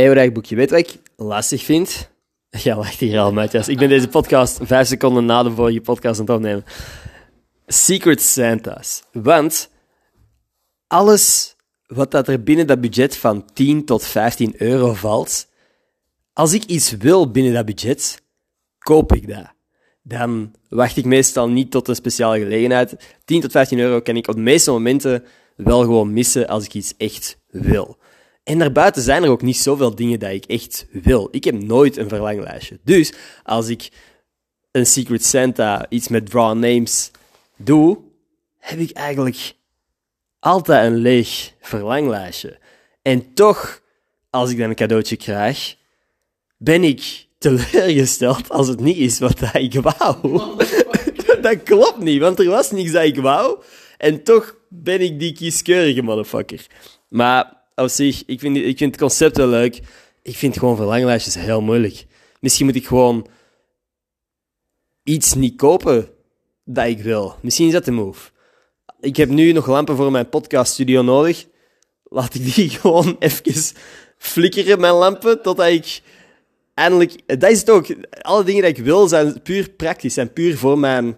[0.00, 0.56] Eeuwig boekje.
[0.56, 2.08] Weet wat ik lastig vind?
[2.64, 3.68] Ja, lacht hier al, Matthias.
[3.68, 6.64] Ik ben deze podcast vijf seconden na de vorige podcast aan het opnemen.
[7.66, 9.02] Secret Santa's.
[9.12, 9.70] Want
[10.86, 15.48] alles wat dat er binnen dat budget van 10 tot 15 euro valt,
[16.32, 18.22] als ik iets wil binnen dat budget,
[18.78, 19.52] koop ik dat.
[20.02, 22.96] Dan wacht ik meestal niet tot een speciale gelegenheid.
[23.24, 25.24] 10 tot 15 euro kan ik op de meeste momenten
[25.56, 27.98] wel gewoon missen als ik iets echt wil.
[28.42, 31.28] En daarbuiten zijn er ook niet zoveel dingen dat ik echt wil.
[31.30, 32.78] Ik heb nooit een verlanglijstje.
[32.84, 33.88] Dus als ik
[34.70, 37.10] een Secret Santa, iets met draw names
[37.56, 37.98] doe,
[38.58, 39.54] heb ik eigenlijk
[40.38, 42.58] altijd een leeg verlanglijstje.
[43.02, 43.80] En toch,
[44.30, 45.76] als ik dan een cadeautje krijg,
[46.56, 50.40] ben ik teleurgesteld als het niet is wat ik wou.
[51.42, 53.62] dat klopt niet, want er was niks dat ik wou.
[53.98, 56.66] En toch ben ik die kieskeurige motherfucker.
[57.08, 59.80] Maar op zich, ik vind, ik vind het concept wel leuk.
[60.22, 62.06] Ik vind gewoon verlanglijstjes heel moeilijk.
[62.40, 63.26] Misschien moet ik gewoon
[65.02, 66.08] iets niet kopen
[66.64, 67.34] dat ik wil.
[67.40, 68.30] Misschien is dat de move.
[69.00, 71.46] Ik heb nu nog lampen voor mijn podcaststudio nodig.
[72.04, 73.74] Laat ik die gewoon even
[74.18, 76.02] flikkeren, mijn lampen, totdat ik
[76.74, 77.38] eindelijk...
[77.38, 77.86] Dat is het ook.
[78.10, 81.16] Alle dingen die ik wil zijn puur praktisch, zijn puur voor mijn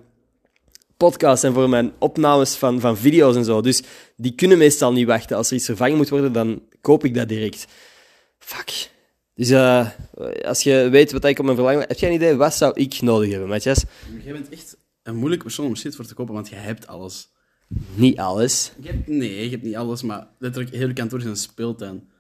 [1.09, 3.61] podcast en voor mijn opnames van, van video's en zo.
[3.61, 3.83] Dus
[4.17, 5.37] die kunnen meestal niet wachten.
[5.37, 7.67] Als er iets vervangen moet worden, dan koop ik dat direct.
[8.39, 8.91] Fuck.
[9.35, 9.89] Dus uh,
[10.45, 11.85] als je weet wat ik op mijn verlangen...
[11.89, 13.85] Heb jij een idee, wat zou ik nodig hebben, Matthias?
[14.25, 17.29] Jij bent echt een moeilijke persoon om shit voor te kopen, want je hebt alles.
[17.95, 18.73] Niet alles.
[18.81, 22.11] Je hebt, nee, je hebt niet alles, maar letterlijk heel kantoor is een speeltuin.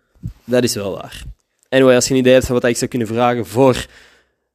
[0.44, 1.22] Dat is wel waar.
[1.68, 3.86] Anyway, als je een idee hebt van wat ik zou kunnen vragen voor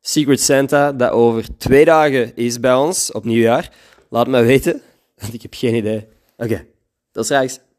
[0.01, 3.71] Secret Santa, dat over twee dagen is bij ons, op nieuwjaar,
[4.09, 4.81] laat me weten,
[5.15, 6.07] want ik heb geen idee.
[6.37, 6.65] Oké,
[7.11, 7.59] tot straks.